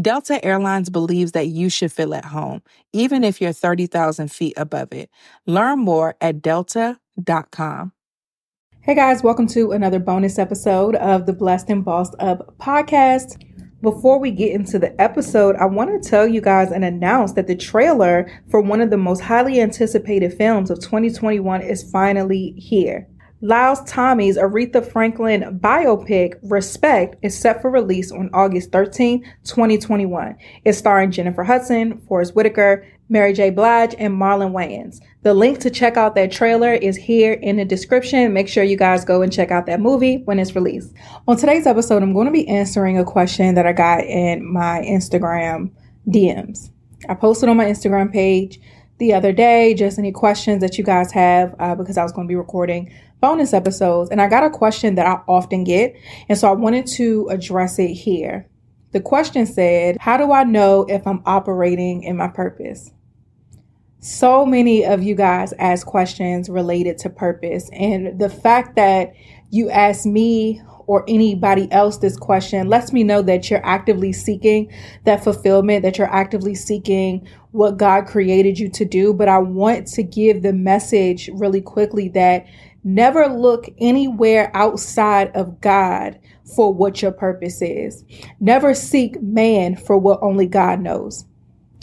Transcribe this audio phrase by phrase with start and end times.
[0.00, 2.62] Delta Airlines believes that you should feel at home,
[2.94, 5.10] even if you're 30,000 feet above it.
[5.46, 7.92] Learn more at delta.com.
[8.80, 13.38] Hey guys, welcome to another bonus episode of the Blessed and Bossed Up podcast.
[13.82, 17.46] Before we get into the episode, I want to tell you guys and announce that
[17.46, 23.06] the trailer for one of the most highly anticipated films of 2021 is finally here.
[23.42, 30.36] Liesl Tommy's Aretha Franklin biopic, Respect, is set for release on August 13, 2021.
[30.64, 33.50] It's starring Jennifer Hudson, Forest Whitaker, Mary J.
[33.50, 35.00] Blige, and Marlon Wayans.
[35.22, 38.32] The link to check out that trailer is here in the description.
[38.32, 40.94] Make sure you guys go and check out that movie when it's released.
[41.26, 44.84] On today's episode, I'm going to be answering a question that I got in my
[44.86, 45.72] Instagram
[46.06, 46.70] DMs.
[47.08, 48.60] I posted on my Instagram page
[48.98, 52.28] the other day, just any questions that you guys have, uh, because I was going
[52.28, 54.10] to be recording bonus episodes.
[54.10, 55.96] And I got a question that I often get.
[56.28, 58.46] And so I wanted to address it here.
[58.90, 62.90] The question said, How do I know if I'm operating in my purpose?
[64.04, 67.70] So many of you guys ask questions related to purpose.
[67.72, 69.12] And the fact that
[69.50, 74.72] you ask me or anybody else this question lets me know that you're actively seeking
[75.04, 79.14] that fulfillment, that you're actively seeking what God created you to do.
[79.14, 82.46] But I want to give the message really quickly that
[82.84, 86.18] Never look anywhere outside of God
[86.56, 88.02] for what your purpose is.
[88.40, 91.24] Never seek man for what only God knows.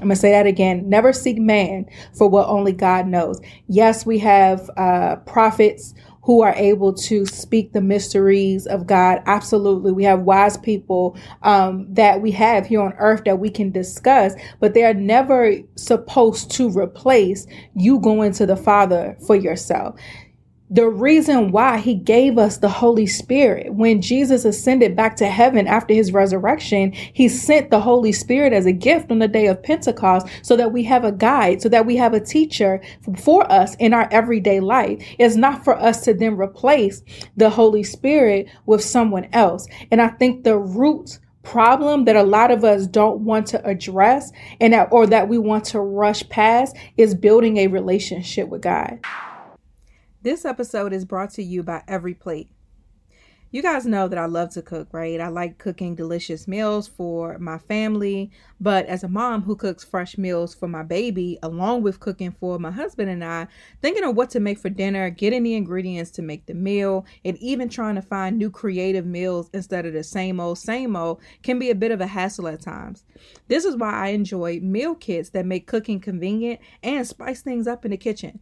[0.00, 0.88] I'm going to say that again.
[0.88, 1.86] Never seek man
[2.16, 3.40] for what only God knows.
[3.68, 9.22] Yes, we have uh, prophets who are able to speak the mysteries of God.
[9.26, 9.92] Absolutely.
[9.92, 14.34] We have wise people um, that we have here on earth that we can discuss,
[14.60, 19.98] but they are never supposed to replace you going to the Father for yourself
[20.70, 23.72] the reason why he gave us the Holy Spirit.
[23.72, 28.66] When Jesus ascended back to heaven after his resurrection, he sent the Holy Spirit as
[28.66, 31.86] a gift on the day of Pentecost so that we have a guide, so that
[31.86, 32.82] we have a teacher
[33.16, 35.02] for us in our everyday life.
[35.18, 37.02] It's not for us to then replace
[37.36, 39.66] the Holy Spirit with someone else.
[39.90, 44.32] And I think the root problem that a lot of us don't want to address
[44.60, 48.98] and that, or that we want to rush past is building a relationship with God.
[50.20, 52.50] This episode is brought to you by Every Plate.
[53.52, 55.20] You guys know that I love to cook, right?
[55.20, 60.18] I like cooking delicious meals for my family, but as a mom who cooks fresh
[60.18, 63.46] meals for my baby, along with cooking for my husband and I,
[63.80, 67.38] thinking of what to make for dinner, getting the ingredients to make the meal, and
[67.38, 71.60] even trying to find new creative meals instead of the same old, same old can
[71.60, 73.04] be a bit of a hassle at times.
[73.46, 77.84] This is why I enjoy meal kits that make cooking convenient and spice things up
[77.84, 78.40] in the kitchen.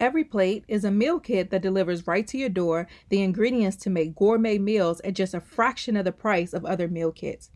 [0.00, 3.90] Every plate is a meal kit that delivers right to your door the ingredients to
[3.90, 7.50] make gourmet meals at just a fraction of the price of other meal kits.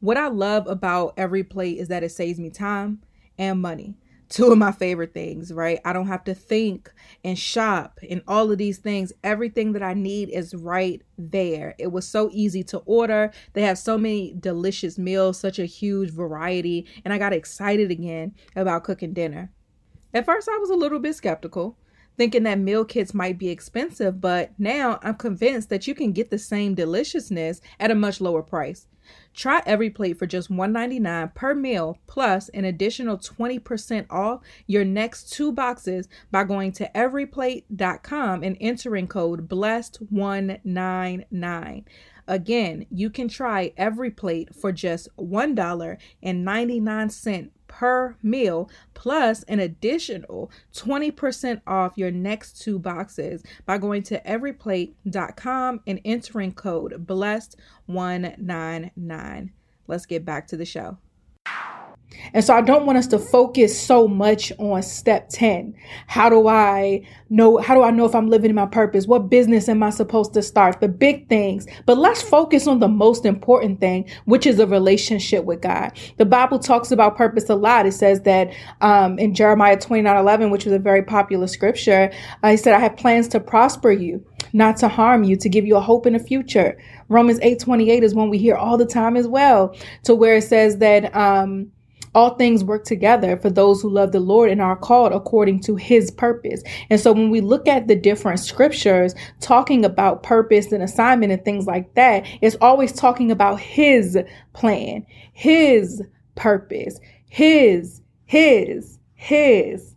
[0.00, 3.00] What I love about every plate is that it saves me time
[3.38, 3.96] and money.
[4.28, 5.80] Two of my favorite things, right?
[5.82, 6.92] I don't have to think
[7.24, 9.10] and shop and all of these things.
[9.24, 11.74] Everything that I need is right there.
[11.78, 13.32] It was so easy to order.
[13.54, 18.34] They have so many delicious meals, such a huge variety, and I got excited again
[18.54, 19.50] about cooking dinner.
[20.12, 21.78] At first, I was a little bit skeptical,
[22.18, 26.30] thinking that meal kits might be expensive, but now I'm convinced that you can get
[26.30, 28.86] the same deliciousness at a much lower price.
[29.32, 35.32] Try every plate for just $1.99 per meal, plus an additional 20% off your next
[35.32, 41.84] two boxes by going to everyplate.com and entering code BLESSED199.
[42.26, 51.60] Again, you can try every plate for just $1.99 per meal, plus an additional 20%
[51.64, 59.50] off your next two boxes by going to everyplate.com and entering code BLESSED199.
[59.86, 60.98] Let's get back to the show.
[62.32, 65.74] And so I don't want us to focus so much on step 10.
[66.06, 69.06] How do I know, how do I know if I'm living in my purpose?
[69.06, 70.80] What business am I supposed to start?
[70.80, 71.66] The big things.
[71.86, 75.92] But let's focus on the most important thing, which is a relationship with God.
[76.16, 77.86] The Bible talks about purpose a lot.
[77.86, 82.10] It says that um, in Jeremiah 29 11, which was a very popular scripture,
[82.42, 85.66] uh, he said, I have plans to prosper you, not to harm you, to give
[85.66, 86.78] you a hope in the future.
[87.08, 89.74] Romans 8 28 is one we hear all the time as well,
[90.04, 91.70] to where it says that, um,
[92.14, 95.76] all things work together for those who love the Lord and are called according to
[95.76, 96.62] his purpose.
[96.90, 101.44] And so when we look at the different scriptures talking about purpose and assignment and
[101.44, 104.18] things like that, it's always talking about his
[104.52, 106.02] plan, his
[106.34, 109.94] purpose, his, his, his.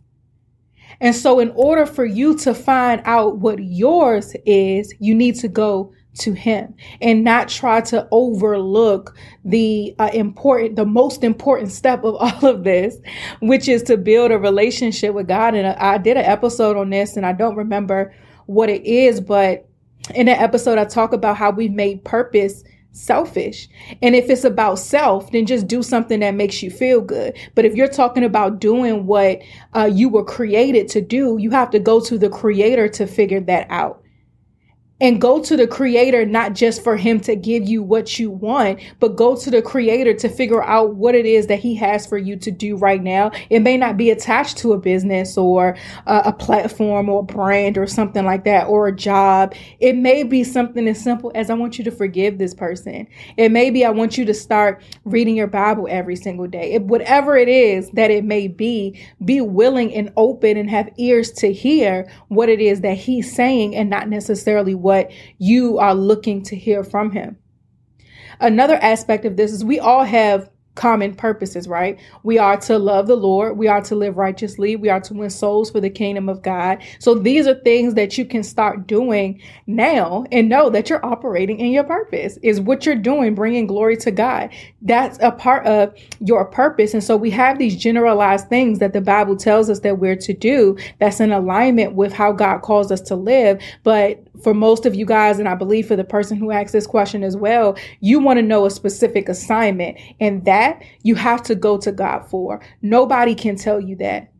[1.00, 5.48] And so in order for you to find out what yours is, you need to
[5.48, 12.04] go to him and not try to overlook the uh, important the most important step
[12.04, 12.98] of all of this
[13.40, 17.16] which is to build a relationship with god and i did an episode on this
[17.16, 18.14] and i don't remember
[18.46, 19.68] what it is but
[20.14, 22.62] in that episode i talk about how we've made purpose
[22.92, 23.68] selfish.
[24.02, 27.34] And if it's about self, then just do something that makes you feel good.
[27.54, 29.40] But if you're talking about doing what
[29.74, 33.40] uh, you were created to do, you have to go to the creator to figure
[33.40, 34.01] that out
[35.02, 38.78] and go to the creator not just for him to give you what you want,
[39.00, 42.16] but go to the creator to figure out what it is that he has for
[42.16, 43.32] you to do right now.
[43.50, 45.76] It may not be attached to a business or
[46.06, 49.54] a, a platform or brand or something like that or a job.
[49.80, 53.08] It may be something as simple as I want you to forgive this person.
[53.36, 56.74] It may be I want you to start reading your Bible every single day.
[56.74, 61.32] It, whatever it is that it may be, be willing and open and have ears
[61.32, 65.94] to hear what it is that he's saying and not necessarily what what you are
[65.94, 67.38] looking to hear from him.
[68.40, 72.00] Another aspect of this is we all have common purposes, right?
[72.22, 73.58] We are to love the Lord.
[73.58, 74.74] We are to live righteously.
[74.74, 76.82] We are to win souls for the kingdom of God.
[76.98, 81.58] So these are things that you can start doing now and know that you're operating
[81.60, 84.50] in your purpose is what you're doing, bringing glory to God.
[84.80, 86.94] That's a part of your purpose.
[86.94, 90.32] And so we have these generalized things that the Bible tells us that we're to
[90.32, 93.60] do that's in alignment with how God calls us to live.
[93.82, 96.86] But for most of you guys, and I believe for the person who asked this
[96.86, 101.54] question as well, you want to know a specific assignment and that you have to
[101.54, 102.60] go to God for.
[102.80, 104.32] Nobody can tell you that.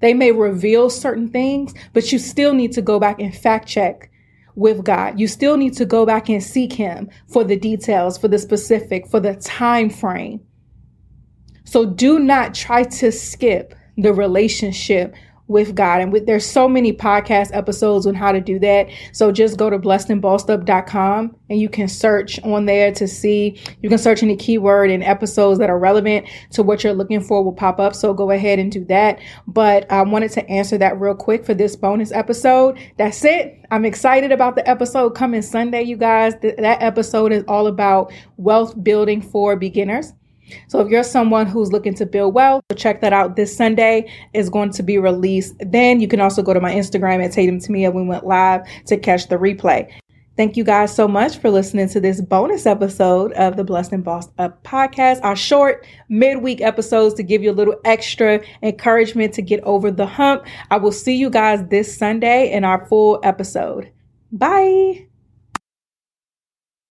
[0.00, 4.10] They may reveal certain things, but you still need to go back and fact check
[4.54, 5.18] with God.
[5.18, 9.06] You still need to go back and seek him for the details, for the specific,
[9.06, 10.40] for the time frame.
[11.64, 15.14] So do not try to skip the relationship
[15.50, 16.00] with God.
[16.00, 18.88] And with, there's so many podcast episodes on how to do that.
[19.12, 23.98] So just go to blessedandbossedup.com and you can search on there to see, you can
[23.98, 27.80] search any keyword and episodes that are relevant to what you're looking for will pop
[27.80, 27.96] up.
[27.96, 29.18] So go ahead and do that.
[29.48, 32.78] But I wanted to answer that real quick for this bonus episode.
[32.96, 33.58] That's it.
[33.72, 36.34] I'm excited about the episode coming Sunday, you guys.
[36.40, 40.12] Th- that episode is all about wealth building for beginners.
[40.68, 44.50] So if you're someone who's looking to build wealth, check that out this Sunday is
[44.50, 45.54] going to be released.
[45.60, 47.92] Then you can also go to my Instagram at Tatum Temia.
[47.92, 49.90] We went live to catch the replay.
[50.36, 54.02] Thank you guys so much for listening to this bonus episode of the Blessed and
[54.02, 55.20] Bossed Up podcast.
[55.22, 60.06] Our short midweek episodes to give you a little extra encouragement to get over the
[60.06, 60.46] hump.
[60.70, 63.90] I will see you guys this Sunday in our full episode.
[64.32, 65.09] Bye.